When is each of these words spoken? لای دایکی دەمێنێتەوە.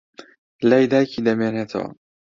لای 0.69 0.85
دایکی 0.91 1.19
دەمێنێتەوە. 1.27 1.89